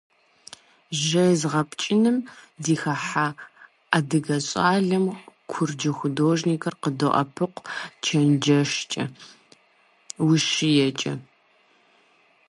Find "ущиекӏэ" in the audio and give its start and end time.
10.25-11.13